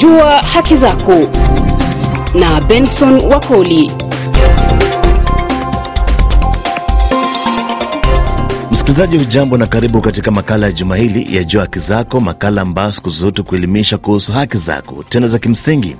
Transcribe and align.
Jua 0.00 0.42
haki 0.42 0.76
zako 0.76 1.12
na 2.34 2.60
Benson 2.60 3.20
Wakoli. 3.20 3.92
Msikilizaji 8.70 9.16
ujambo 9.16 9.56
na 9.58 9.66
karibu 9.66 10.00
katika 10.00 10.30
makala 10.30 10.66
ya 10.66 10.72
juma 10.72 10.96
hili 10.96 11.36
ya 11.36 11.44
Jua 11.44 11.62
Haki 11.62 11.78
Zako, 11.78 12.20
makala 12.20 12.62
ambayo 12.62 12.92
siku 12.92 13.10
zote 13.10 13.42
kuelimisha 13.42 13.98
kuhusu 13.98 14.32
haki 14.32 14.56
zako 14.56 15.04
tena 15.08 15.26
za 15.26 15.38
kimsingi. 15.38 15.96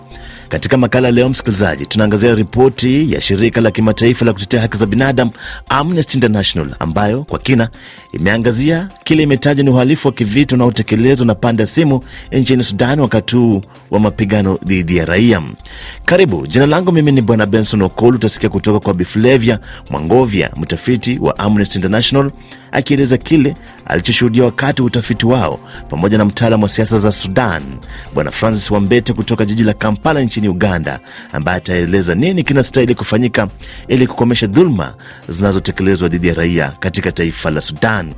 Katika 0.48 0.76
makala 0.76 1.10
leo, 1.10 1.28
msikilizaji, 1.28 1.86
tunaangazia 1.86 2.34
ripoti 2.34 3.12
ya 3.12 3.20
shirika 3.20 3.60
la 3.60 3.70
kimataifa 3.70 4.24
la 4.24 4.32
kutetea 4.32 4.60
haki 4.60 4.78
za 4.78 4.86
binadamu 4.86 5.30
Amnesty 5.68 6.14
International 6.18 6.74
ambayo 6.78 7.24
kwa 7.24 7.38
kina 7.38 7.68
imeangazia 8.12 8.88
kile 9.04 9.22
imetaja 9.22 9.62
ni 9.62 9.70
uhalifu 9.70 10.08
wa 10.08 10.14
kivita 10.14 10.54
unaotekelezwa 10.54 11.26
na 11.26 11.34
pande 11.34 11.62
ya 11.62 11.66
simu 11.66 12.00
nchini 12.32 12.64
Sudan 12.64 13.00
wakati 13.00 13.37
huu 13.37 13.62
wa 13.90 14.00
mapigano 14.00 14.59
dhidi 14.64 14.96
ya 14.96 15.04
raia. 15.04 15.42
Karibu, 16.04 16.46
jina 16.46 16.66
langu 16.66 16.92
mimi 16.92 17.12
ni 17.12 17.23
Bwana 17.23 17.46
Benson 17.46 17.82
Okol. 17.82 18.15
Utasikia 18.15 18.48
kutoka 18.48 18.80
kwa 18.80 18.95
Biflevia 18.95 19.59
Mwangovya, 19.90 20.51
mtafiti 20.56 21.18
wa 21.23 21.38
Amnesty 21.38 21.76
International 21.78 22.30
akieleza 22.73 23.16
kile 23.16 23.56
alichoshuhudia 23.87 24.45
wakati 24.45 24.82
wa 24.82 24.87
utafiti 24.87 25.26
wao, 25.26 25.60
pamoja 25.90 26.18
na 26.18 26.24
mtaalamu 26.24 26.62
wa 26.62 26.68
siasa 26.68 26.98
za 26.98 27.12
Sudan 27.12 27.62
Bwana 28.15 28.30
Francis 28.30 28.70
Wambete 28.70 29.12
kutoka 29.12 29.45
jiji 29.45 29.62
la 29.65 29.74
Kampala 29.74 30.20
nchini 30.38 30.48
Uganda, 30.48 31.01
ambaye 31.33 31.59
ataeleza 31.59 32.15
nini 32.15 32.42
kinastahili 32.42 32.95
kufanyika 32.95 33.48
ili 33.88 34.06
kukomesha 34.06 34.46
dhuluma 34.46 34.95
zinazotekelezwa 35.29 36.09
dhidi 36.09 36.29
ya 36.29 36.34
raia 36.34 36.73
katika 36.80 37.12
taifa 37.12 37.51
la 37.51 37.60
Sudan. 37.60 38.15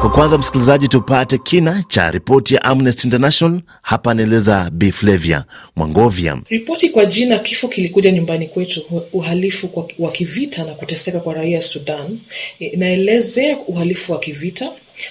Kwa 0.00 0.10
kwanza, 0.10 0.38
msikilizaji, 0.38 0.88
tupate 0.88 1.38
kina 1.38 1.84
cha 1.88 2.10
ripoti 2.10 2.54
ya 2.54 2.64
Amnesty 2.64 3.02
International. 3.06 3.60
Hapa 3.82 4.10
anaeleza 4.10 4.70
Bi 4.70 4.92
Flavia 4.92 5.44
Mwangovya. 5.76 6.38
Ripoti 6.48 6.88
kwa 6.90 7.04
jina 7.04 7.38
kifo 7.38 7.68
kilikuja 7.68 8.12
nyumbani 8.12 8.46
kwetu, 8.46 8.82
uhalifu 9.12 9.86
wa 9.98 10.10
kivita 10.12 10.64
na 10.64 10.74
kuteseka 10.74 11.20
kwa 11.20 11.34
raia 11.34 11.62
Sudan, 11.62 12.18
inaelezea 12.58 13.58
uhalifu 13.58 14.12
wa 14.12 14.18
kivita 14.18 14.70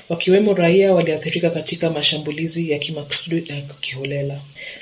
wakiwemo 0.10 0.54
raia 0.54 0.94
waliathirika 0.94 1.50
katika 1.50 1.90
mashambulizi 1.90 2.72
ya 2.72 2.80
kimakusudi 2.80 3.44
na 3.50 3.56
kiholela. 3.80 4.40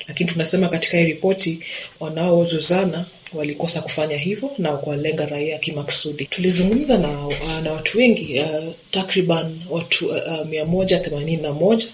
Lakini 0.08 0.30
tunasema 0.30 0.68
katika 0.68 0.96
hii 0.98 1.04
ripoti 1.04 1.60
wanaozozana 2.00 3.04
walikosa 3.38 3.80
kufanya 3.80 4.16
hivyo 4.16 4.50
na 4.58 4.72
kuwalenga 4.72 5.26
raia 5.26 5.58
kimakusudi. 5.58 6.24
Tulizungumza 6.24 6.98
na, 6.98 7.08
na 7.64 7.72
watu 7.72 7.98
wengi 7.98 8.40
uh, 8.40 8.72
takriban 8.90 9.58
watu 9.70 10.06
uh, 10.08 10.46
mia 10.46 10.64
moja 10.64 10.98
themanini 11.00 11.42
na 11.42 11.52
moja 11.52 11.86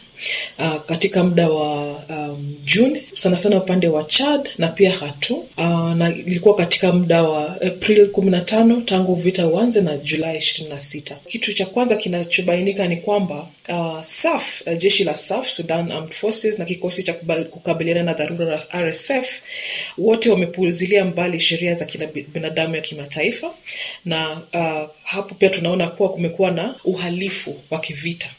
Uh, 0.58 0.80
katika 0.86 1.24
muda 1.24 1.48
wa 1.48 1.82
um, 2.08 2.54
Juni 2.64 3.02
sana 3.14 3.36
sana 3.36 3.56
upande 3.56 3.88
wa 3.88 4.02
Chad 4.04 4.48
na 4.58 4.68
pia 4.68 4.90
Hatu 4.92 5.34
uh, 5.58 5.94
na 5.94 6.14
ilikuwa 6.14 6.54
katika 6.54 6.92
muda 6.92 7.22
wa 7.22 7.60
April 7.60 8.10
kumi 8.10 8.30
na 8.30 8.40
tano 8.40 8.80
tangu 8.80 9.14
vita 9.14 9.46
uanze 9.46 9.80
na 9.80 9.96
Julai 9.96 10.38
ishirini 10.38 10.74
na 10.74 10.80
sita. 10.80 11.16
Kitu 11.28 11.52
cha 11.52 11.66
kwanza 11.66 11.96
kinachobainika 11.96 12.88
ni 12.88 12.96
kwamba 12.96 13.46
uh, 13.68 14.02
SAF 14.02 14.62
uh, 14.66 14.78
jeshi 14.78 15.04
la 15.04 15.16
SAF 15.16 15.48
Sudan 15.48 15.92
Armed 15.92 16.12
Forces 16.12 16.58
na 16.58 16.64
kikosi 16.64 17.02
cha 17.02 17.12
kukabiliana 17.50 18.02
na 18.02 18.12
dharura 18.14 18.46
la 18.46 18.82
RSF 18.84 19.42
wote 19.98 20.30
wamepuuzilia 20.30 21.04
mbali 21.04 21.40
sheria 21.40 21.74
za 21.74 21.86
binadamu 22.32 22.74
ya 22.76 22.80
kimataifa. 22.80 23.50
Na 24.04 24.30
uh, 24.32 24.90
hapo 25.04 25.34
pia 25.34 25.48
tunaona 25.50 25.88
kuwa 25.88 26.08
kumekuwa 26.08 26.50
na 26.50 26.74
uhalifu 26.84 27.56
wa 27.70 27.80
kivita 27.80 28.30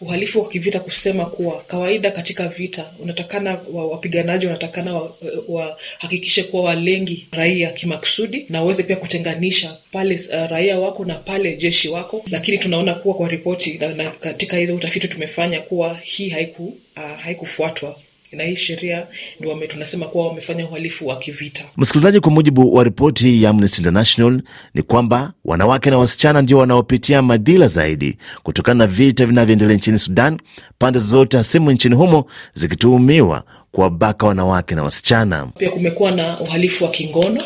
uhalifu 0.00 0.40
wa 0.42 0.48
kivita 0.48 0.80
kusema 0.80 1.26
kuwa 1.26 1.62
kawaida 1.66 2.10
katika 2.10 2.48
vita 2.48 2.90
unatakana 2.98 3.58
wapiganaji 3.72 4.46
wanatakana 4.46 5.00
wahakikishe 5.48 6.42
wa 6.42 6.46
kuwa 6.48 6.62
walengi 6.62 7.26
raia 7.30 7.70
kimakusudi 7.72 8.46
na 8.48 8.60
waweze 8.60 8.82
pia 8.82 8.96
kutenganisha 8.96 9.76
pale 9.92 10.14
uh, 10.14 10.50
raia 10.50 10.78
wako 10.78 11.04
na 11.04 11.14
pale 11.14 11.56
jeshi 11.56 11.88
wako, 11.88 12.22
lakini 12.30 12.58
tunaona 12.58 12.94
kuwa 12.94 13.14
kwa 13.14 13.28
ripoti 13.28 13.78
na, 13.78 13.94
na 13.94 14.10
katika 14.10 14.56
hizo 14.56 14.74
utafiti 14.74 15.08
tumefanya 15.08 15.60
kuwa 15.60 15.98
hii 16.02 16.28
haiku 16.28 16.64
uh, 16.96 17.20
haikufuatwa 17.20 17.98
na 18.32 18.44
hii 18.44 18.56
sheria 18.56 19.06
ndio 19.40 19.50
wame 19.50 19.66
tunasema 19.66 20.06
kuwa 20.06 20.26
wamefanya 20.28 20.64
uhalifu 20.66 21.06
wa 21.08 21.16
kivita. 21.18 21.64
Msikilizaji, 21.76 22.20
kwa 22.20 22.30
mujibu 22.32 22.74
wa 22.74 22.84
ripoti 22.84 23.42
ya 23.42 23.50
Amnesty 23.50 23.78
International 23.78 24.42
ni 24.74 24.82
kwamba 24.82 25.32
wanawake 25.44 25.90
na 25.90 25.98
wasichana 25.98 26.42
ndio 26.42 26.58
wanaopitia 26.58 27.22
madhila 27.22 27.68
zaidi 27.68 28.18
kutokana 28.42 28.78
na 28.78 28.86
vita 28.86 29.26
vinavyoendelea 29.26 29.76
nchini 29.76 29.98
Sudan, 29.98 30.38
pande 30.78 30.98
zote 30.98 31.36
hasimu 31.36 31.70
nchini 31.70 31.94
humo 31.94 32.26
zikituhumiwa 32.54 33.44
kuwabaka 33.72 34.26
wanawake 34.26 34.74
na 34.74 34.82
wasichana. 34.82 35.46
Pia 35.58 35.70
kumekuwa 35.70 36.10
na 36.10 36.40
uhalifu 36.40 36.84
wa 36.84 36.90
kingono 36.90 37.40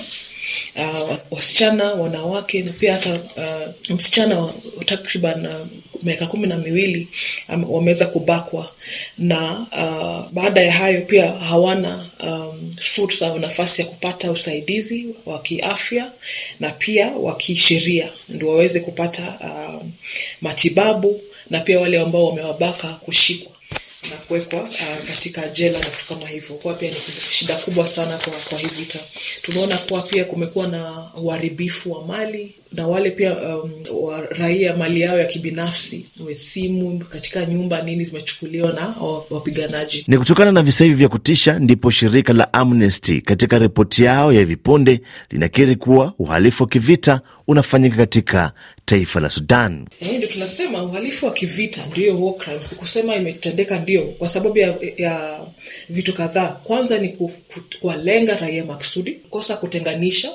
uh, 0.76 1.16
wasichana, 1.30 1.84
wanawake 1.84 2.62
na 2.62 2.72
pia 2.72 2.92
hata 2.94 3.12
uh, 3.14 3.94
msichana 3.96 4.48
takriban 4.86 5.46
uh, 5.46 5.52
miaka 6.02 6.26
kumi 6.26 6.46
na 6.46 6.56
miwili 6.56 7.08
um, 7.48 7.70
wameweza 7.70 8.06
kubakwa 8.06 8.72
na 9.18 9.52
uh, 9.60 10.32
baada 10.32 10.60
ya 10.60 10.72
hayo 10.72 11.00
pia 11.02 11.32
hawana 11.32 12.06
um, 12.24 12.74
fursa 12.80 13.26
au 13.28 13.38
nafasi 13.38 13.82
ya 13.82 13.88
kupata 13.88 14.30
usaidizi 14.30 15.06
wa 15.26 15.38
kiafya 15.42 16.12
na 16.60 16.70
pia 16.70 17.06
wa 17.10 17.36
kisheria 17.36 18.08
ndio 18.28 18.48
waweze 18.48 18.80
kupata 18.80 19.38
uh, 19.40 19.82
matibabu 20.40 21.20
na 21.50 21.60
pia 21.60 21.80
wale 21.80 22.00
ambao 22.00 22.26
wamewabaka 22.26 22.88
kushikwa 22.88 23.52
na 24.10 24.16
kuwekwa 24.16 24.60
uh, 24.62 25.06
katika 25.08 25.48
jela 25.48 25.78
na 25.78 25.88
vitu 25.88 26.06
kama 26.08 26.28
hivyo. 26.28 26.56
Kwa 26.56 26.74
pia 26.74 26.90
ni 26.90 26.96
shida 27.32 27.54
kubwa 27.54 27.86
sana 27.86 28.18
kwa, 28.18 28.32
kwa 28.48 28.58
hii 28.58 28.66
vita. 28.78 28.98
Tumeona 29.42 29.78
kuwa 29.78 30.02
pia 30.02 30.24
kumekuwa 30.24 30.66
na 30.66 31.08
uharibifu 31.14 31.92
wa 31.92 32.06
mali 32.06 32.54
na 32.72 32.86
wale 32.86 33.10
pia 33.10 33.36
um, 33.36 33.70
wa 34.02 34.20
raia 34.26 34.76
mali 34.76 35.00
yao 35.00 35.18
ya 35.18 35.24
kibinafsi, 35.24 36.06
we 36.26 36.34
simu 36.36 36.98
katika 36.98 37.46
nyumba 37.46 37.82
nini 37.82 38.04
zimechukuliwa 38.04 38.72
na 38.72 38.94
wapiganaji. 39.30 40.04
Ni 40.08 40.18
kutokana 40.18 40.52
na 40.52 40.62
visa 40.62 40.84
hivi 40.84 40.96
vya 40.96 41.08
kutisha 41.08 41.58
ndipo 41.58 41.90
shirika 41.90 42.32
la 42.32 42.52
Amnesty 42.52 43.20
katika 43.20 43.58
ripoti 43.58 44.02
yao 44.04 44.32
ya 44.32 44.38
hivi 44.40 44.56
punde 44.56 45.00
linakiri 45.30 45.76
kuwa 45.76 46.14
uhalifu 46.18 46.62
wa 46.62 46.68
kivita 46.68 47.20
unafanyika 47.48 47.96
katika 47.96 48.52
taifa 48.84 49.20
la 49.20 49.30
Sudan. 49.30 49.86
Eh, 50.00 50.16
ndio 50.16 50.28
tunasema 50.28 50.82
uhalifu 50.82 51.26
wa 51.26 51.32
kivita 51.32 51.86
ndio 51.90 52.24
war 52.24 52.34
crimes. 52.36 52.76
Kusema 52.76 53.16
imetendeka 53.16 53.78
ndio 53.78 54.02
kwa 54.02 54.28
sababu 54.28 54.58
ya, 54.58 54.74
ya 54.96 55.40
vitu 55.88 56.12
kadhaa. 56.14 56.48
Kwanza 56.48 56.98
ni 56.98 57.16
kuwalenga 57.80 58.36
raia 58.36 58.64
maksudi, 58.64 59.12
kosa 59.30 59.56
kutenganisha 59.56 60.28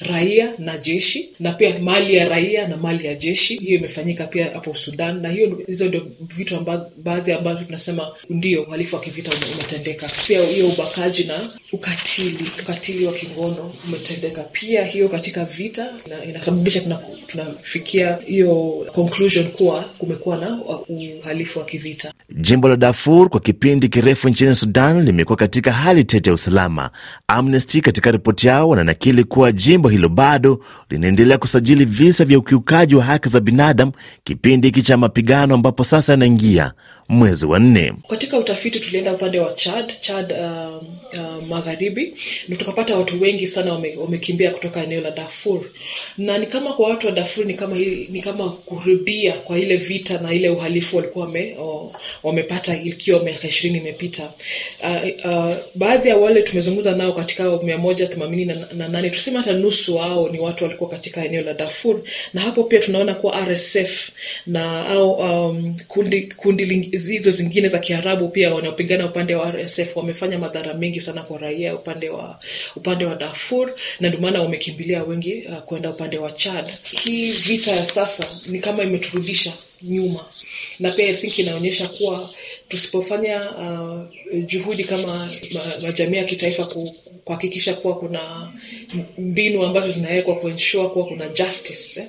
raia 0.00 0.52
na 0.58 0.78
jeshi 0.78 1.28
na 1.40 1.52
pia 1.52 1.78
mali 1.78 2.14
ya 2.14 2.28
raia 2.28 2.68
na 2.68 2.76
mali 2.76 3.06
ya 3.06 3.14
jeshi. 3.14 3.56
Hiyo 3.56 3.78
imefanyika 3.78 4.26
pia 4.26 4.44
hapo 4.52 4.74
Sudan, 4.74 5.20
na 5.20 5.28
hiyo 5.28 5.62
hizo 5.66 5.84
ndio 5.84 6.06
vitu 6.20 6.66
baadhi 6.96 7.32
ambavyo 7.32 7.64
tunasema 7.66 8.14
ndio 8.30 8.62
uhalifu 8.62 8.96
wa 8.96 9.02
kivita 9.02 9.30
umetendeka. 9.54 10.10
Pia 10.26 10.42
hiyo 10.46 10.68
ubakaji 10.68 11.24
na 11.24 11.50
ukatili, 11.72 12.44
ukatili 12.62 13.06
wa 13.06 13.12
kingono 13.12 13.74
umetendeka 13.88 14.42
pia. 14.42 14.84
Hiyo 14.84 15.08
katika 15.08 15.44
vita 15.44 15.92
ina, 16.06 16.24
inasababisha 16.24 16.80
tunafikia 17.26 18.12
tuna 18.14 18.26
hiyo 18.26 18.86
conclusion 18.92 19.50
kuwa 19.50 19.82
kumekuwa 19.82 20.36
na 20.36 20.60
uhalifu 21.20 21.58
wa 21.58 21.64
kivita. 21.64 22.13
Jimbo 22.32 22.68
la 22.68 22.76
Darfur 22.76 23.28
kwa 23.30 23.40
kipindi 23.40 23.88
kirefu 23.88 24.28
nchini 24.28 24.54
Sudan 24.54 25.02
limekuwa 25.04 25.36
katika 25.36 25.72
hali 25.72 26.04
tete 26.04 26.30
ya 26.30 26.34
usalama. 26.34 26.90
Amnesty 27.28 27.80
katika 27.80 28.10
ripoti 28.10 28.46
yao 28.46 28.68
wananakili 28.68 29.24
kuwa 29.24 29.52
jimbo 29.52 29.88
hilo 29.88 30.08
bado 30.08 30.64
linaendelea 30.90 31.38
kusajili 31.38 31.84
visa 31.84 32.24
vya 32.24 32.38
ukiukaji 32.38 32.94
wa 32.94 33.04
haki 33.04 33.28
za 33.28 33.40
binadamu 33.40 33.92
kipindi 34.24 34.68
hiki 34.68 34.82
cha 34.82 34.96
mapigano 34.96 35.54
ambapo 35.54 35.84
sasa 35.84 36.12
yanaingia 36.12 36.72
mwezi 37.08 37.46
wa 37.46 37.58
nne. 37.58 37.92
Katika 38.08 38.38
utafiti 38.38 38.80
tulienda 38.80 39.12
upande 39.12 39.40
wa 39.40 39.52
Chad, 39.52 39.92
Chad 40.00 40.32
uh, 40.32 40.82
uh, 41.20 41.48
magharibi, 41.48 42.14
na 42.48 42.56
tukapata 42.56 42.96
watu 42.96 43.20
wengi 43.22 43.48
sana 43.48 43.72
wamekimbia 44.00 44.48
wame 44.48 44.58
kutoka 44.60 44.82
eneo 44.84 45.00
la 45.00 45.10
Darfur, 45.10 45.60
na 46.18 46.38
ni 46.38 46.46
kama 46.46 46.72
kwa 46.72 46.88
watu 46.90 47.06
wa 47.06 47.12
Darfur 47.12 47.46
ni 47.46 47.54
kama, 47.54 47.76
ni 48.10 48.20
kama 48.20 48.48
kurudia 48.48 49.32
kwa 49.32 49.58
ile 49.58 49.76
vita 49.76 50.20
na 50.20 50.32
ile 50.32 50.48
uhalifu 50.50 50.96
walikuwa 50.96 51.26
wame, 51.26 51.56
oh, 51.60 51.92
wamepata 52.24 52.76
ikiwa 52.82 53.22
miaka 53.22 53.48
ishirini 53.48 53.78
imepita. 53.78 54.32
Uh, 54.82 55.30
uh, 55.30 55.54
baadhi 55.74 56.08
ya 56.08 56.16
wale 56.16 56.42
tumezungumza 56.42 56.96
nao 56.96 57.12
katika 57.12 57.62
mia 57.62 57.78
moja 57.78 58.06
themanini 58.06 58.44
na 58.74 58.88
nane 58.88 59.10
tuseme 59.10 59.38
hata 59.38 59.52
nusu 59.52 59.96
wao 59.96 60.28
ni 60.28 60.38
watu 60.38 60.64
walikuwa 60.64 60.90
katika 60.90 61.24
eneo 61.24 61.42
la 61.42 61.52
Darfur, 61.54 62.00
na 62.34 62.40
hapo 62.40 62.64
pia 62.64 62.78
tunaona 62.78 63.14
kuwa 63.14 63.44
RSF 63.44 64.10
na 64.46 64.86
au 64.86 65.12
um, 65.12 65.76
kundi 65.88 66.22
kundi 66.22 66.64
hizo 66.92 67.30
zingine 67.30 67.68
za 67.68 67.78
Kiarabu 67.78 68.28
pia 68.28 68.54
wanaopigana 68.54 69.06
upande 69.06 69.34
wa 69.34 69.50
RSF 69.52 69.96
wamefanya 69.96 70.38
madhara 70.38 70.74
mengi 70.74 71.00
sana 71.00 71.22
kwa 71.22 71.38
raia 71.38 71.74
upande 71.74 72.08
wa 72.10 72.38
upande 72.76 73.04
wa 73.04 73.14
Darfur, 73.14 73.72
na 74.00 74.08
ndio 74.08 74.20
maana 74.20 74.40
wamekimbilia 74.42 75.02
wengi 75.04 75.44
uh, 75.48 75.58
kwenda 75.58 75.90
upande 75.90 76.18
wa 76.18 76.32
Chad. 76.32 76.66
Hii 77.02 77.30
vita 77.30 77.70
ya 77.70 77.86
sasa 77.86 78.26
ni 78.50 78.58
kama 78.58 78.82
imeturudisha 78.82 79.52
nyuma, 79.84 80.24
na 80.80 80.90
pia 80.90 81.12
think 81.14 81.38
inaonyesha 81.38 81.88
kuwa 81.88 82.30
tusipofanya 82.68 83.50
uh, 83.50 84.00
juhudi 84.46 84.84
kama 84.84 85.28
majamii 85.82 86.16
ya 86.16 86.24
kitaifa 86.24 86.68
kuhakikisha 87.24 87.74
kuwa 87.74 87.94
kuna 87.98 88.52
mbinu 89.18 89.64
ambazo 89.64 89.92
zinawekwa 89.92 90.36
kuensure 90.36 90.88
kuwa 90.88 91.06
kuna 91.06 91.28
justice 91.28 92.00
eh, 92.00 92.06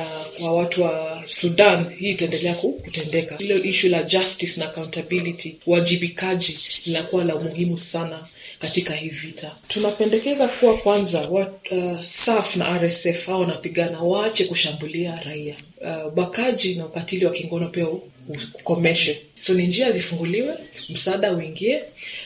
uh, 0.00 0.38
kwa 0.40 0.52
watu 0.52 0.82
wa 0.82 1.22
Sudan, 1.28 1.84
hii 1.98 2.10
itaendelea 2.10 2.54
kutendeka. 2.54 3.36
Hilo 3.36 3.56
ishu 3.56 3.88
la 3.88 4.02
justice 4.02 4.60
na 4.60 4.66
accountability, 4.68 5.56
uwajibikaji 5.66 6.58
linakuwa 6.86 7.24
la 7.24 7.34
muhimu 7.36 7.78
sana 7.78 8.26
katika 8.58 8.94
hii 8.94 9.08
vita. 9.08 9.56
Tunapendekeza 9.68 10.48
kuwa 10.48 10.78
kwanza 10.78 11.20
wa, 11.20 11.52
uh, 11.70 12.02
SAF 12.04 12.56
na 12.56 12.78
RSF 12.78 13.26
hao 13.26 13.40
wanapigana 13.40 14.00
waache 14.00 14.44
kushambulia 14.44 15.20
raia. 15.24 15.54
Uh, 15.82 16.12
na 16.76 16.86
ukatili 16.86 17.24
wa 17.26 17.30
kingono 17.32 17.68
pia 17.68 17.86
ukomeshe. 18.60 19.18
So 19.38 19.54
ni 19.54 19.66
njia 19.66 19.92
zifunguliwe, 19.92 20.54
msaada 20.88 21.32
uingie, 21.32 21.80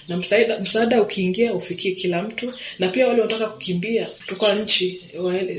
na 0.09 0.17
msaada, 0.17 0.59
msaada 0.59 1.03
ukiingia 1.03 1.55
ufikie 1.55 1.93
kila 1.93 2.23
mtu, 2.23 2.53
na 2.79 2.89
pia 2.89 3.09
wale 3.09 3.21
wanataka 3.21 3.49
kukimbia 3.49 4.07
kutoka 4.07 4.55
nchi 4.55 5.01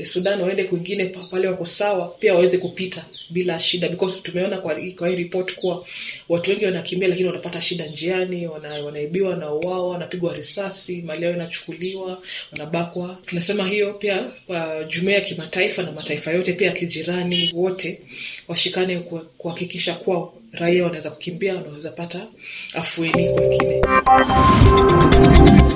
Sudan 0.04 0.40
waende 0.42 0.64
kwingine 0.64 1.04
pale 1.06 1.48
wako 1.48 1.66
sawa, 1.66 2.08
pia 2.18 2.34
waweze 2.34 2.58
kupita 2.58 3.04
bila 3.30 3.58
shida, 3.60 3.88
because 3.88 4.20
tumeona 4.22 4.58
kwa, 4.58 4.74
kwa 4.98 5.08
hii 5.08 5.16
report 5.16 5.54
kuwa 5.54 5.84
watu 6.28 6.50
wengi 6.50 6.64
wanakimbia, 6.64 7.08
lakini 7.08 7.26
wanapata 7.28 7.60
shida 7.60 7.86
njiani, 7.86 8.46
wana, 8.46 8.68
wanaibiwa, 8.84 9.30
wanauawa, 9.30 9.88
wanapigwa 9.88 10.34
risasi, 10.34 11.02
mali 11.02 11.24
yao 11.24 11.34
inachukuliwa, 11.34 12.18
wanabakwa. 12.52 13.18
Tunasema 13.26 13.64
hiyo 13.64 13.94
pia 13.94 14.20
uh, 14.48 14.88
jumuia 14.88 15.14
ya 15.14 15.20
kimataifa 15.20 15.82
na 15.82 15.92
mataifa 15.92 16.30
yote 16.30 16.52
pia 16.52 16.66
ya 16.66 16.72
kijirani 16.72 17.52
wote 17.54 18.00
washikane 18.48 18.98
kuhakikisha 19.38 19.94
kuwa 19.94 20.32
raia 20.52 20.84
wanaweza 20.84 21.10
kukimbia, 21.10 21.54
wanaweza 21.54 21.90
pata 21.90 22.26
afueni 22.74 23.28
kwengine. 23.34 23.82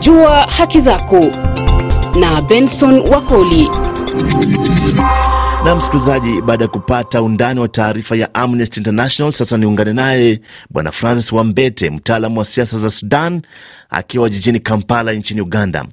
Jua 0.00 0.42
haki 0.46 0.80
zako 0.80 1.20
na 2.20 2.42
Benson 2.42 2.98
Wakoli. 3.08 3.68
Na 5.64 5.74
msikilizaji, 5.74 6.42
baada 6.42 6.64
ya 6.64 6.68
kupata 6.70 7.22
undani 7.22 7.60
wa 7.60 7.68
taarifa 7.68 8.16
ya 8.16 8.34
Amnesty 8.34 8.80
International, 8.80 9.32
sasa 9.32 9.56
niungane 9.58 9.92
naye 9.92 10.40
Bwana 10.70 10.92
Francis 10.92 11.32
Wambete, 11.32 11.90
mtaalamu 11.90 12.38
wa 12.38 12.44
siasa 12.44 12.78
za 12.78 12.90
Sudan, 12.90 13.42
akiwa 13.90 14.28
jijini 14.28 14.60
Kampala 14.60 15.12
nchini 15.12 15.40
Uganda. 15.40 15.84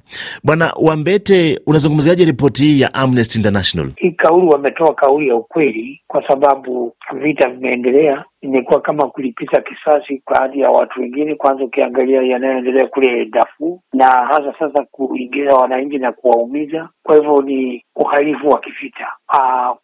Bwana 0.44 0.72
Wambete, 0.82 1.60
unazungumziaje 1.66 2.24
ripoti 2.24 2.62
hii 2.64 2.80
ya 2.80 2.94
Amnesty 2.94 3.38
International? 3.38 3.90
Hii 3.96 4.10
kauli 4.10 4.46
wametoa 4.46 4.94
kauli 4.94 5.28
ya 5.28 5.36
ukweli, 5.36 6.00
kwa 6.06 6.28
sababu 6.28 6.92
vita 7.22 7.48
vimeendelea 7.48 8.24
imekuwa 8.40 8.80
kama 8.80 9.06
kulipiza 9.08 9.60
kisasi 9.60 10.22
baadhi 10.30 10.60
ya 10.60 10.70
watu 10.70 11.00
wengine. 11.00 11.34
Kwanza 11.34 11.64
ukiangalia 11.64 12.22
yanayoendelea 12.22 12.86
kule 12.86 13.24
Darfur 13.24 13.78
na 13.92 14.06
hasa 14.06 14.54
sasa 14.58 14.84
kuingiza 14.90 15.54
wananchi 15.54 15.98
na 15.98 16.12
kuwaumiza, 16.12 16.88
kwa 17.02 17.16
hivyo 17.16 17.42
ni 17.42 17.84
uhalifu 18.00 18.48
wa 18.48 18.60
kivita. 18.60 19.06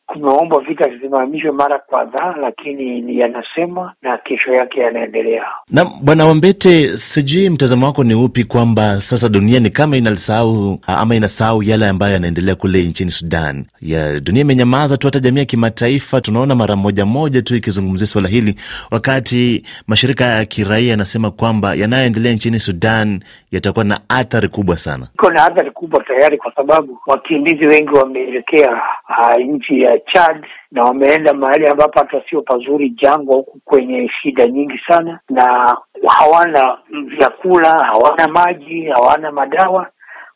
Kumeombwa 0.07 0.61
vita 0.61 0.89
visimamishwe 0.89 1.51
mara 1.51 1.79
kadhaa, 1.79 2.35
lakini 2.41 3.01
ni 3.01 3.19
yanasema 3.19 3.93
na 4.03 4.19
kesho 4.19 4.53
yake 4.55 4.81
yanaendelea. 4.81 5.45
Na 5.71 5.85
bwana 5.85 6.27
Wambete, 6.27 6.99
sijui 6.99 7.51
mtazamo 7.51 7.87
wako 7.87 8.05
ni 8.05 8.15
upi 8.15 8.45
kwamba 8.45 9.01
sasa 9.01 9.29
dunia 9.29 9.61
ni 9.61 9.71
kama 9.71 9.97
inasahau 9.97 10.79
ama 10.87 11.15
inasahau 11.15 11.63
yale 11.63 11.89
ambayo 11.89 12.13
yanaendelea 12.13 12.55
kule 12.55 12.83
nchini 12.83 13.11
Sudan? 13.11 13.65
Ya 13.83 14.21
dunia 14.21 14.41
imenyamaza 14.41 14.97
tu, 14.97 15.07
hata 15.07 15.19
jamii 15.21 15.39
ya 15.41 15.45
kimataifa 15.45 16.21
tunaona 16.21 16.55
mara 16.55 16.77
moja 16.77 17.05
moja 17.07 17.43
tu 17.43 17.57
ikizungumzia 17.57 18.07
swala 18.07 18.29
hili, 18.29 18.55
wakati 18.91 19.65
mashirika 19.87 20.25
ya 20.25 20.45
kiraia 20.45 20.91
yanasema 20.91 21.31
kwamba 21.31 21.75
yanayoendelea 21.75 22.33
nchini 22.33 22.61
Sudan 22.61 23.21
yatakuwa 23.53 23.85
na 23.85 24.01
athari 24.09 24.49
kubwa 24.49 24.77
sana. 24.79 25.07
Iko 25.15 25.31
na 25.31 25.45
athari 25.45 25.71
kubwa 25.71 26.05
tayari, 26.05 26.39
kwa 26.39 26.53
sababu 26.55 26.99
wakimbizi 27.07 27.67
wengi 27.67 27.91
wameelekea 28.07 28.83
uh, 29.19 29.37
nchi 29.45 29.81
ya 29.83 29.99
Chad 29.99 30.47
na 30.71 30.83
wameenda 30.85 31.35
mahali 31.35 31.67
ambapo 31.67 31.99
hata 32.01 32.23
sio 32.31 32.43
pazuri, 32.43 32.91
jangwa 32.91 33.37
huku 33.37 33.61
kwenye 33.65 34.09
shida 34.23 34.47
nyingi 34.47 34.81
sana, 34.89 35.21
na 35.31 35.77
hawana 36.09 36.79
vyakula, 37.07 37.71
hawana 37.71 38.29
maji, 38.29 38.85
hawana 38.85 39.33
madawa. 39.33 39.87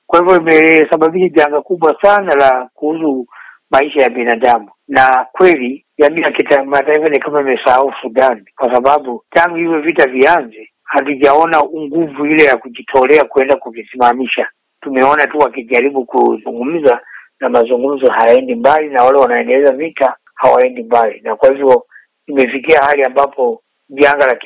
Kwa 0.07 0.19
hivyo 0.19 0.37
imesababisha 0.37 1.29
janga 1.29 1.61
kubwa 1.61 1.97
sana 2.03 2.35
la 2.35 2.69
kuhusu 2.75 3.27
maisha 3.71 4.03
ya 4.03 4.11
binadamu, 4.11 4.71
na 4.89 5.27
kweli 5.33 5.87
jamii 5.99 6.21
ya 6.21 6.31
kimataifa 6.33 7.09
ni 7.09 7.19
kama 7.19 7.41
imesahau 7.41 7.93
Sudan, 8.03 8.45
kwa 8.57 8.75
sababu 8.75 9.25
tangu 9.31 9.57
hivyo 9.57 9.81
vita 9.81 10.07
vianze 10.11 10.69
hatujaona 10.85 11.59
nguvu 11.63 12.27
ile 12.27 12.45
ya 12.45 12.57
kujitolea 12.57 13.25
kuenda 13.25 13.57
kuvisimamisha. 13.57 14.47
Tumeona 14.81 15.27
tu 15.27 15.39
wakijaribu 15.39 16.05
kuzungumza 16.05 17.01
na 17.41 17.49
mazungumzo 17.49 18.07
hayaendi 18.13 18.55
mbali, 18.55 18.89
na 18.89 19.03
wale 19.05 19.19
wanaendeleza 19.19 19.73
vita 19.73 20.15
hawaendi 20.35 20.83
mbali, 20.83 21.21
na 21.21 21.37
kwa 21.37 21.49
hivyo 21.53 21.85
imefikia 22.27 22.79
hali 22.81 23.03
ambapo 23.05 23.63
janga 23.91 24.27
la 24.27 24.37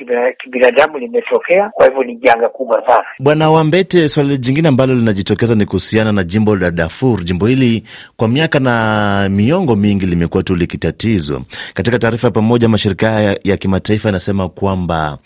kibinadamu 0.43 0.97
limetokea. 0.97 1.69
Kwa 1.73 1.85
hivyo 1.87 2.03
ni 2.03 2.15
janga 2.15 2.49
kubwa 2.49 2.83
sana. 2.87 3.05
Bwana 3.19 3.49
Wambete, 3.49 4.09
swali 4.09 4.37
jingine 4.37 4.67
ambalo 4.67 4.93
linajitokeza 4.93 5.55
ni 5.55 5.65
kuhusiana 5.65 6.11
na 6.11 6.23
jimbo 6.23 6.55
la 6.55 6.71
Darfur. 6.71 7.23
Jimbo 7.23 7.47
hili 7.47 7.83
kwa 8.17 8.27
miaka 8.27 8.59
na 8.59 9.27
miongo 9.31 9.75
mingi 9.75 10.05
limekuwa 10.05 10.43
tu 10.43 10.55
likitatizwa. 10.55 11.41
Katika 11.73 11.99
taarifa 11.99 12.27
ya 12.27 12.31
pamoja, 12.31 12.69
mashirika 12.69 13.07
ya, 13.21 13.39
ya 13.43 13.57
kimataifa 13.57 14.09
yanasema 14.09 14.49
kwamba 14.49 15.17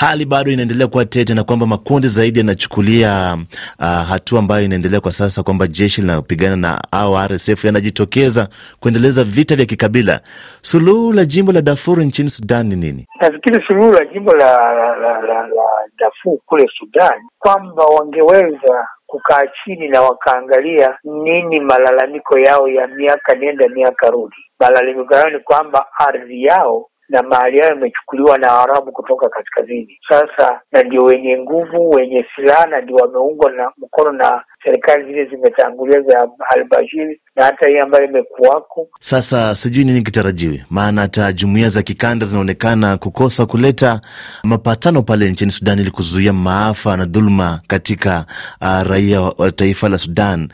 hali 0.00 0.24
bado 0.24 0.50
inaendelea 0.50 0.86
kuwa 0.86 1.04
tete 1.04 1.34
na 1.34 1.44
kwamba 1.44 1.66
makundi 1.66 2.08
zaidi 2.08 2.38
yanachukulia 2.38 3.38
uh, 3.78 3.84
hatua 3.86 4.38
ambayo 4.38 4.64
inaendelea 4.64 5.00
kwa 5.00 5.12
sasa 5.12 5.42
kwamba 5.42 5.66
jeshi 5.66 6.00
linapigana 6.00 6.56
na 6.56 6.80
au 6.92 7.16
RSF 7.28 7.64
yanajitokeza 7.64 8.48
kuendeleza 8.80 9.24
vita 9.24 9.56
vya 9.56 9.66
kikabila. 9.66 10.20
Suluhu 10.62 11.12
la 11.12 11.24
jimbo 11.24 11.52
la 11.52 11.62
Darfur 11.62 11.98
nchini 12.04 12.30
Sudan 12.30 12.66
ni 12.66 12.76
nini? 12.76 13.06
Nafikiri 13.20 13.64
suluhu 13.66 13.92
la 13.92 14.04
jimbo 14.04 14.32
la, 14.32 14.52
la, 14.74 14.96
la, 14.96 15.20
la, 15.20 15.46
la 15.48 15.64
Darfur 15.98 16.38
kule 16.46 16.66
Sudan 16.78 17.20
kwamba 17.38 17.84
wangeweza 17.84 18.88
kukaa 19.06 19.42
chini 19.64 19.88
na 19.88 20.02
wakaangalia 20.02 20.98
nini 21.04 21.60
malalamiko 21.60 22.38
yao 22.38 22.68
ya 22.68 22.86
miaka 22.86 23.34
nenda 23.34 23.68
miaka 23.68 24.10
rudi. 24.10 24.36
Malalamiko 24.60 25.14
yao 25.14 25.30
ni 25.30 25.38
kwamba 25.38 25.86
ardhi 25.98 26.42
yao 26.44 26.86
na 27.08 27.22
mahali 27.22 27.58
hayo 27.58 27.70
yamechukuliwa 27.74 28.38
na 28.38 28.54
Waarabu 28.54 28.92
kutoka 28.92 29.28
kaskazini. 29.28 29.98
Sasa 30.08 30.60
na 30.72 30.82
ndio 30.82 31.02
wenye 31.02 31.38
nguvu, 31.38 31.90
wenye 31.90 32.26
silaha, 32.36 32.66
na 32.66 32.80
ndio 32.80 32.96
wameungwa 32.96 33.50
na 33.50 33.72
mkono 33.78 34.12
na 34.12 34.44
serikali 34.64 35.04
zile 35.04 35.24
zimetangulia 35.24 36.00
za 36.00 36.28
al-Bashir 36.56 37.16
na 37.36 37.44
hata 37.44 37.68
hii 37.68 37.78
ambayo 37.78 38.04
imekuwako 38.04 38.88
sasa. 39.00 39.54
Sijui 39.54 39.84
nini 39.84 40.02
kitarajiwe, 40.02 40.64
maana 40.70 41.00
hata 41.00 41.32
jumuiya 41.32 41.68
za 41.68 41.82
kikanda 41.82 42.26
zinaonekana 42.26 42.96
kukosa 42.96 43.46
kuleta 43.46 44.00
mapatano 44.44 45.02
pale 45.02 45.30
nchini 45.30 45.50
Sudan 45.52 45.78
ili 45.78 45.90
kuzuia 45.90 46.32
maafa 46.32 46.96
na 46.96 47.04
dhuluma 47.04 47.60
katika 47.66 48.24
uh, 48.60 48.82
raia 48.90 49.20
wa 49.20 49.50
taifa 49.50 49.88
la 49.88 49.98
Sudan. 49.98 50.48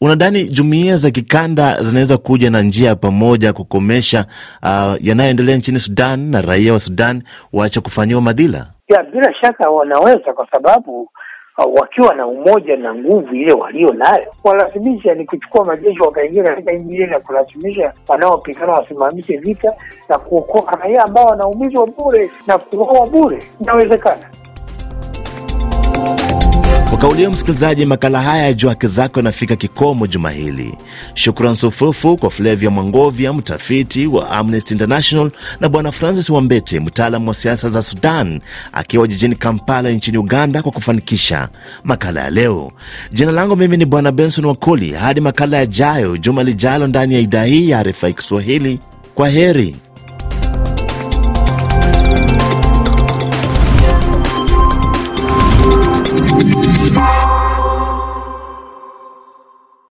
Unadhani 0.00 0.44
jumuiya 0.44 0.96
za 0.96 1.10
kikanda 1.10 1.82
zinaweza 1.82 2.16
kuja 2.18 2.50
na 2.50 2.62
njia 2.62 2.88
ya 2.88 2.96
pamoja 2.96 3.52
kukomesha 3.52 4.26
uh, 4.62 4.94
yanayoendelea 5.06 5.56
nchini 5.56 5.80
Sudan 5.80 6.30
na 6.30 6.42
raia 6.42 6.72
wa 6.72 6.80
Sudan 6.80 7.22
waache 7.52 7.80
kufanyiwa 7.80 8.20
madhila? 8.20 8.66
Ya, 8.88 9.02
bila 9.02 9.34
shaka 9.40 9.70
wanaweza, 9.70 10.32
kwa 10.32 10.48
sababu 10.52 11.10
wakiwa 11.62 12.14
na 12.14 12.26
umoja 12.26 12.76
na 12.76 12.94
nguvu 12.94 13.34
ile 13.34 13.52
walio 13.52 13.92
nayo, 13.92 14.26
walazimisha 14.44 15.14
ni 15.14 15.24
kuchukua 15.26 15.64
majeshi 15.64 16.00
wakaingia 16.02 16.42
katika 16.44 16.72
nchi 16.72 16.94
ile 16.94 17.06
na 17.06 17.20
kulazimisha 17.20 17.92
wanaopigana 18.08 18.72
wasimamishe 18.72 19.36
vita 19.36 19.72
na 20.08 20.18
kuokoa 20.18 20.76
raia 20.76 21.04
ambao 21.04 21.26
wanaumizwa 21.26 21.86
bure 21.86 22.30
na 22.46 22.58
kuoa 22.58 23.06
bure. 23.06 23.38
Inawezekana. 23.60 24.30
Kwa 26.90 26.98
kauli 26.98 27.16
hiyo, 27.16 27.30
msikilizaji, 27.30 27.84
makala 27.86 28.22
haya 28.22 28.42
ya 28.44 28.52
Jua 28.54 28.70
Haki 28.70 28.86
Zako 28.86 29.18
yanafika 29.20 29.56
kikomo 29.56 30.06
juma 30.06 30.30
hili. 30.30 30.74
Shukran 31.14 31.54
sufufu 31.54 32.16
kwa 32.16 32.30
Flavia 32.30 32.70
Mwangovya, 32.70 33.32
mtafiti 33.32 34.06
wa 34.06 34.30
Amnesty 34.30 34.74
International, 34.74 35.30
na 35.60 35.68
Bwana 35.68 35.92
Francis 35.92 36.30
Wambete, 36.30 36.80
mtaalamu 36.80 37.28
wa 37.28 37.34
siasa 37.34 37.68
za 37.68 37.82
Sudan, 37.82 38.40
akiwa 38.72 39.06
jijini 39.06 39.34
Kampala 39.36 39.90
nchini 39.90 40.18
Uganda, 40.18 40.62
kwa 40.62 40.72
kufanikisha 40.72 41.48
makala 41.84 42.20
ya 42.20 42.30
leo. 42.30 42.72
Jina 43.12 43.32
langu 43.32 43.56
mimi 43.56 43.76
ni 43.76 43.84
Bwana 43.84 44.12
Benson 44.12 44.44
Wakoli. 44.44 44.92
Hadi 44.92 45.20
makala 45.20 45.56
yajayo 45.56 46.16
juma 46.16 46.42
lijalo 46.42 46.86
ndani 46.86 47.14
ya 47.14 47.20
idhaa 47.20 47.44
hii 47.44 47.70
ya 47.70 47.82
RFI 47.82 48.14
Kiswahili, 48.14 48.80
kwa 49.14 49.28
heri. 49.28 49.76